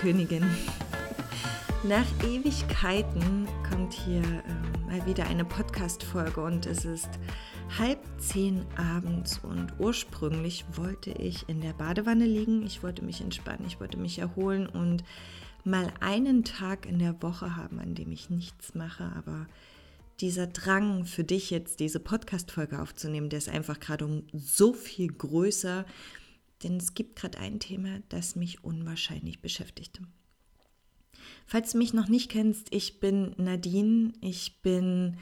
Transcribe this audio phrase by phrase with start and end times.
[0.00, 0.44] Königin.
[1.82, 7.08] Nach Ewigkeiten kommt hier ähm, mal wieder eine Podcast-Folge und es ist
[7.78, 13.66] halb zehn abends und ursprünglich wollte ich in der Badewanne liegen, ich wollte mich entspannen,
[13.66, 15.02] ich wollte mich erholen und
[15.64, 19.46] mal einen Tag in der Woche haben, an dem ich nichts mache, aber
[20.20, 25.12] dieser Drang für dich jetzt diese Podcast-Folge aufzunehmen, der ist einfach gerade um so viel
[25.12, 25.84] größer,
[26.62, 30.02] denn es gibt gerade ein Thema, das mich unwahrscheinlich beschäftigte.
[31.46, 35.18] Falls du mich noch nicht kennst, ich bin Nadine, ich bin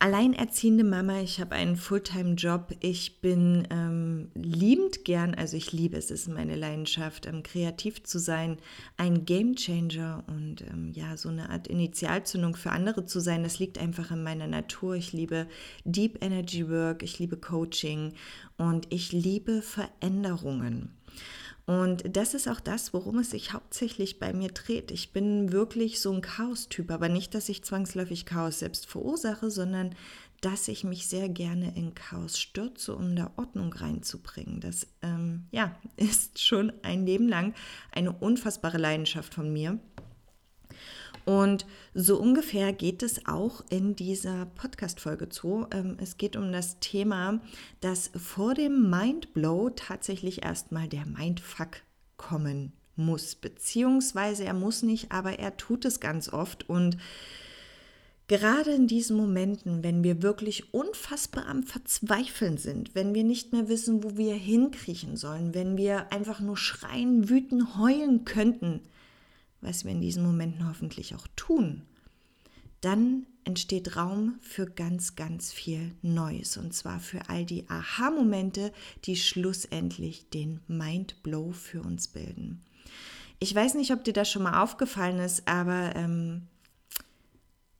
[0.00, 6.10] alleinerziehende Mama, ich habe einen Fulltime-Job, ich bin ähm, liebend gern, also ich liebe es,
[6.10, 8.56] ist meine Leidenschaft, ähm, kreativ zu sein,
[8.96, 13.78] ein Gamechanger und ähm, ja, so eine Art Initialzündung für andere zu sein, das liegt
[13.78, 14.94] einfach in meiner Natur.
[14.94, 15.46] Ich liebe
[15.84, 18.14] Deep Energy Work, ich liebe Coaching
[18.56, 20.90] und ich liebe Veränderungen.
[21.70, 24.90] Und das ist auch das, worum es sich hauptsächlich bei mir dreht.
[24.90, 29.94] Ich bin wirklich so ein Chaos-Typ, aber nicht, dass ich zwangsläufig Chaos selbst verursache, sondern
[30.40, 34.58] dass ich mich sehr gerne in Chaos stürze, um da Ordnung reinzubringen.
[34.58, 37.54] Das ähm, ja, ist schon ein Leben lang
[37.92, 39.78] eine unfassbare Leidenschaft von mir.
[41.24, 45.66] Und so ungefähr geht es auch in dieser Podcast-Folge zu.
[45.70, 47.40] Ähm, es geht um das Thema,
[47.80, 51.82] dass vor dem Mindblow tatsächlich erstmal der Mindfuck
[52.16, 53.34] kommen muss.
[53.34, 56.68] Beziehungsweise er muss nicht, aber er tut es ganz oft.
[56.68, 56.96] Und
[58.30, 63.68] Gerade in diesen Momenten, wenn wir wirklich unfassbar am Verzweifeln sind, wenn wir nicht mehr
[63.68, 68.82] wissen, wo wir hinkriechen sollen, wenn wir einfach nur schreien, wüten, heulen könnten,
[69.60, 71.82] was wir in diesen Momenten hoffentlich auch tun,
[72.80, 76.56] dann entsteht Raum für ganz, ganz viel Neues.
[76.56, 78.72] Und zwar für all die Aha-Momente,
[79.04, 82.62] die schlussendlich den Mindblow für uns bilden.
[83.38, 86.46] Ich weiß nicht, ob dir das schon mal aufgefallen ist, aber ähm,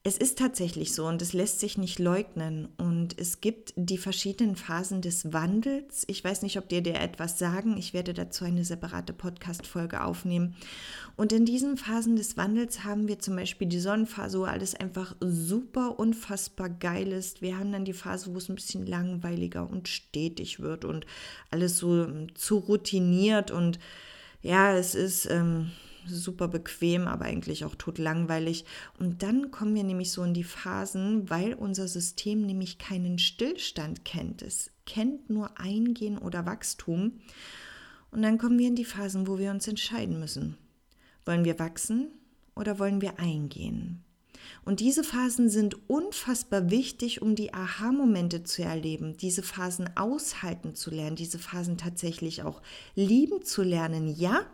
[0.02, 2.68] es ist tatsächlich so und es lässt sich nicht leugnen.
[2.78, 6.04] Und es gibt die verschiedenen Phasen des Wandels.
[6.06, 7.76] Ich weiß nicht, ob dir dir etwas sagen.
[7.76, 10.56] Ich werde dazu eine separate Podcast-Folge aufnehmen.
[11.16, 15.14] Und in diesen Phasen des Wandels haben wir zum Beispiel die Sonnenphase, wo alles einfach
[15.20, 17.42] super unfassbar geil ist.
[17.42, 21.04] Wir haben dann die Phase, wo es ein bisschen langweiliger und stetig wird und
[21.50, 23.50] alles so ähm, zu routiniert.
[23.50, 23.78] Und
[24.40, 25.26] ja, es ist.
[25.30, 25.72] Ähm,
[26.06, 28.64] super bequem, aber eigentlich auch totlangweilig.
[28.98, 34.04] Und dann kommen wir nämlich so in die Phasen, weil unser System nämlich keinen Stillstand
[34.04, 34.42] kennt.
[34.42, 37.20] Es kennt nur Eingehen oder Wachstum.
[38.10, 40.56] Und dann kommen wir in die Phasen, wo wir uns entscheiden müssen.
[41.24, 42.08] Wollen wir wachsen
[42.54, 44.02] oder wollen wir eingehen?
[44.64, 50.90] Und diese Phasen sind unfassbar wichtig, um die Aha-Momente zu erleben, diese Phasen aushalten zu
[50.90, 52.62] lernen, diese Phasen tatsächlich auch
[52.94, 54.08] lieben zu lernen.
[54.08, 54.44] Ja,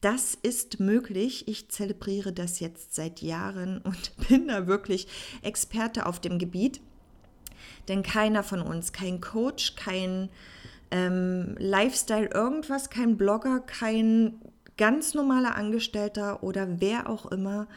[0.00, 1.46] das ist möglich.
[1.48, 5.06] Ich zelebriere das jetzt seit Jahren und bin da wirklich
[5.42, 6.80] Experte auf dem Gebiet.
[7.88, 10.30] Denn keiner von uns, kein Coach, kein
[10.90, 14.40] ähm, Lifestyle, irgendwas, kein Blogger, kein
[14.76, 17.68] ganz normaler Angestellter oder wer auch immer,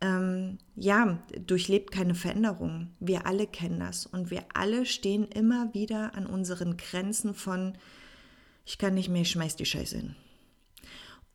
[0.00, 2.92] ähm, ja, durchlebt keine Veränderung.
[3.00, 7.76] Wir alle kennen das und wir alle stehen immer wieder an unseren Grenzen von,
[8.64, 10.16] ich kann nicht mehr, ich schmeiß die Scheiße hin.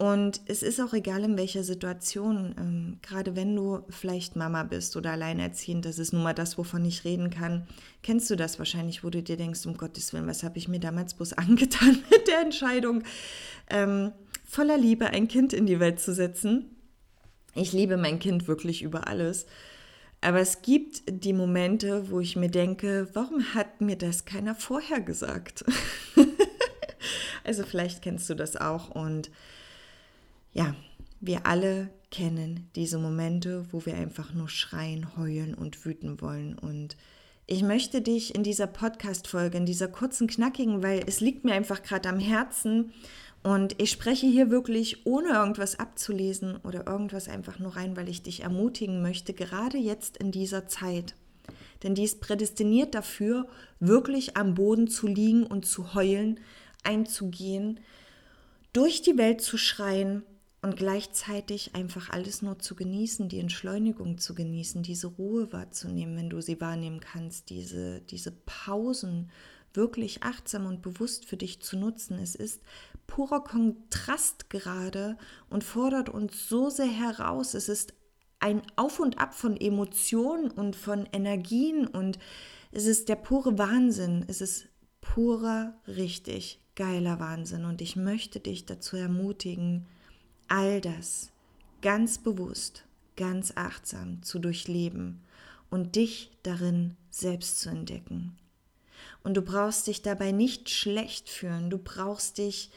[0.02, 4.96] Und es ist auch egal, in welcher Situation, ähm, gerade wenn du vielleicht Mama bist
[4.96, 7.68] oder alleinerziehend, das ist nun mal das, wovon ich reden kann,
[8.02, 10.80] kennst du das wahrscheinlich, wo du dir denkst, um Gottes Willen, was habe ich mir
[10.80, 13.04] damals bloß angetan mit der Entscheidung,
[13.70, 14.14] ähm,
[14.46, 16.78] voller Liebe ein Kind in die Welt zu setzen.
[17.54, 19.48] Ich liebe mein Kind wirklich über alles.
[20.22, 25.02] Aber es gibt die Momente, wo ich mir denke, warum hat mir das keiner vorher
[25.02, 25.66] gesagt?
[27.44, 29.30] also vielleicht kennst du das auch und
[30.52, 30.76] ja,
[31.20, 36.58] wir alle kennen diese Momente, wo wir einfach nur schreien, heulen und wüten wollen.
[36.58, 36.97] Und
[37.46, 41.84] ich möchte dich in dieser Podcast-Folge, in dieser kurzen, knackigen, weil es liegt mir einfach
[41.84, 42.94] gerade am Herzen
[43.41, 48.22] und ich spreche hier wirklich ohne irgendwas abzulesen oder irgendwas einfach nur rein, weil ich
[48.22, 51.16] dich ermutigen möchte, gerade jetzt in dieser Zeit.
[51.84, 53.47] Denn die ist prädestiniert dafür,
[53.79, 56.40] wirklich am Boden zu liegen und zu heulen,
[56.84, 57.79] einzugehen,
[58.73, 60.23] durch die Welt zu schreien
[60.61, 66.29] und gleichzeitig einfach alles nur zu genießen, die Entschleunigung zu genießen, diese Ruhe wahrzunehmen, wenn
[66.29, 69.32] du sie wahrnehmen kannst, diese, diese Pausen
[69.73, 72.20] wirklich achtsam und bewusst für dich zu nutzen.
[72.20, 72.61] Es ist
[73.08, 75.17] purer Kontrast gerade
[75.50, 77.53] und fordert uns so sehr heraus.
[77.53, 77.94] Es ist
[78.40, 82.20] ein Auf und Ab von Emotionen und von Energien und
[82.72, 84.26] es ist der pure Wahnsinn.
[84.28, 84.67] Es ist
[85.02, 89.88] purer, richtig geiler Wahnsinn und ich möchte dich dazu ermutigen,
[90.49, 91.31] all das
[91.81, 92.84] ganz bewusst,
[93.16, 95.22] ganz achtsam zu durchleben
[95.69, 98.37] und dich darin selbst zu entdecken.
[99.23, 102.72] Und du brauchst dich dabei nicht schlecht fühlen, du brauchst dich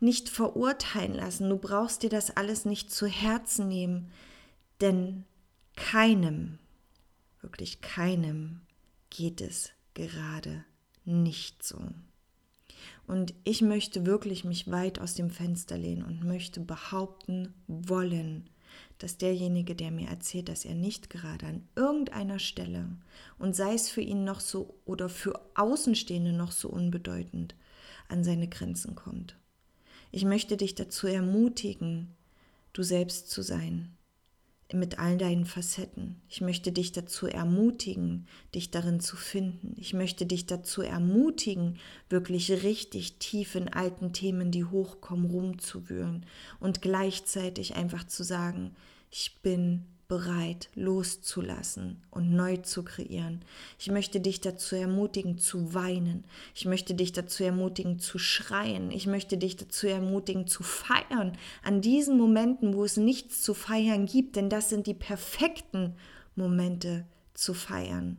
[0.00, 4.10] nicht verurteilen lassen, du brauchst dir das alles nicht zu Herzen nehmen,
[4.80, 5.24] denn
[5.76, 6.58] keinem,
[7.40, 8.60] wirklich keinem
[9.10, 10.64] geht es gerade
[11.04, 11.78] nicht so.
[13.08, 18.50] Und ich möchte wirklich mich weit aus dem Fenster lehnen und möchte behaupten wollen,
[18.98, 22.86] dass derjenige, der mir erzählt, dass er nicht gerade an irgendeiner Stelle
[23.38, 27.54] und sei es für ihn noch so oder für Außenstehende noch so unbedeutend,
[28.08, 29.36] an seine Grenzen kommt.
[30.10, 32.14] Ich möchte dich dazu ermutigen,
[32.74, 33.96] du selbst zu sein,
[34.72, 36.20] mit all deinen Facetten.
[36.28, 39.74] Ich möchte dich dazu ermutigen, dich darin zu finden.
[39.78, 41.78] Ich möchte dich dazu ermutigen,
[42.10, 46.26] wirklich richtig tief in alten Themen, die hochkommen, rumzuwühlen
[46.60, 48.74] und gleichzeitig einfach zu sagen,
[49.10, 53.42] ich bin bereit loszulassen und neu zu kreieren.
[53.78, 56.24] Ich möchte dich dazu ermutigen zu weinen.
[56.54, 58.90] Ich möchte dich dazu ermutigen zu schreien.
[58.90, 64.06] Ich möchte dich dazu ermutigen zu feiern an diesen Momenten, wo es nichts zu feiern
[64.06, 65.94] gibt, denn das sind die perfekten
[66.34, 68.16] Momente zu feiern.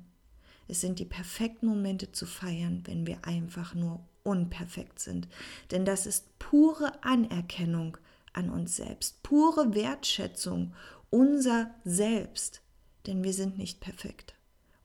[0.68, 5.27] Es sind die perfekten Momente zu feiern, wenn wir einfach nur unperfekt sind.
[5.71, 7.97] Denn das ist pure Anerkennung
[8.33, 10.74] an uns selbst, pure Wertschätzung
[11.09, 12.61] unser Selbst,
[13.07, 14.35] denn wir sind nicht perfekt.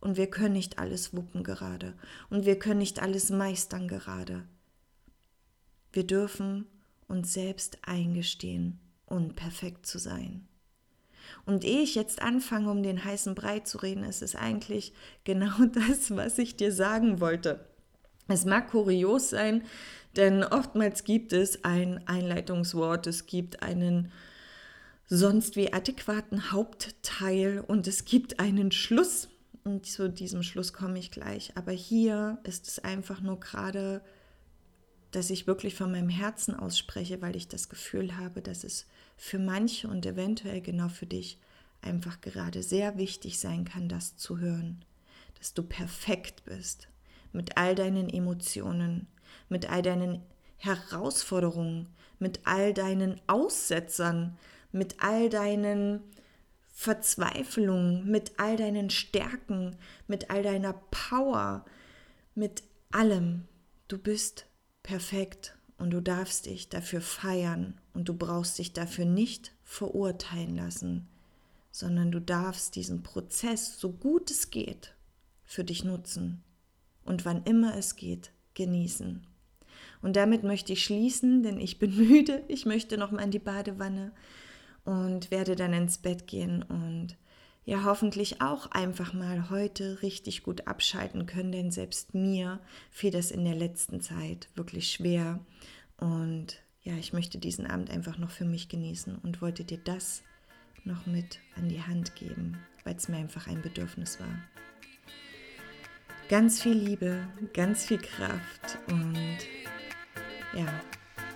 [0.01, 1.95] Und wir können nicht alles wuppen gerade.
[2.29, 4.45] Und wir können nicht alles meistern gerade.
[5.93, 6.67] Wir dürfen
[7.09, 10.47] uns selbst eingestehen, unperfekt zu sein.
[11.47, 14.93] Und ehe ich jetzt anfange, um den heißen Brei zu reden, ist es eigentlich
[15.25, 17.67] genau das, was ich dir sagen wollte.
[18.29, 19.63] Es mag kurios sein,
[20.17, 24.11] denn oftmals gibt es ein Einleitungswort, es gibt einen
[25.17, 29.29] sonst wie adäquaten Hauptteil und es gibt einen Schluss.
[29.63, 31.53] Und zu diesem Schluss komme ich gleich.
[31.57, 34.03] Aber hier ist es einfach nur gerade,
[35.11, 39.39] dass ich wirklich von meinem Herzen ausspreche, weil ich das Gefühl habe, dass es für
[39.39, 41.39] manche und eventuell genau für dich
[41.81, 44.85] einfach gerade sehr wichtig sein kann, das zu hören.
[45.39, 46.89] Dass du perfekt bist
[47.33, 49.07] mit all deinen Emotionen,
[49.49, 50.21] mit all deinen
[50.57, 51.89] Herausforderungen,
[52.19, 54.37] mit all deinen Aussetzern,
[54.75, 56.01] mit all deinen
[56.67, 59.77] Verzweiflungen, mit all deinen Stärken,
[60.09, 61.65] mit all deiner Power,
[62.35, 63.47] mit allem.
[63.87, 64.47] Du bist
[64.83, 71.07] perfekt und du darfst dich dafür feiern und du brauchst dich dafür nicht verurteilen lassen,
[71.71, 74.97] sondern du darfst diesen Prozess, so gut es geht,
[75.45, 76.43] für dich nutzen
[77.05, 79.25] und wann immer es geht, genießen.
[80.03, 82.43] Und damit möchte ich schließen, denn ich bin müde.
[82.49, 84.13] Ich möchte noch mal in die Badewanne
[84.85, 87.17] und werde dann ins Bett gehen und
[87.65, 92.61] ja hoffentlich auch einfach mal heute richtig gut abschalten können, denn selbst mir
[92.91, 95.41] fiel das in der letzten Zeit wirklich schwer
[95.97, 100.23] und ja, ich möchte diesen Abend einfach noch für mich genießen und wollte dir das
[100.85, 104.39] noch mit an die Hand geben, weil es mir einfach ein Bedürfnis war.
[106.29, 109.39] Ganz viel Liebe, ganz viel Kraft und
[110.55, 110.67] ja,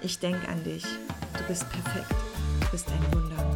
[0.03, 0.85] ich denke an dich.
[1.37, 2.15] Du bist perfekt
[2.71, 3.48] bist ein Wunder.